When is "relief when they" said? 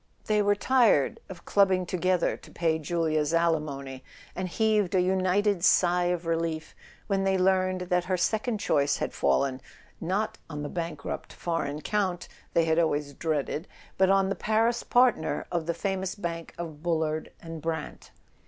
6.25-7.37